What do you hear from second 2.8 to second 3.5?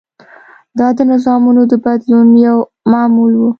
معمول و.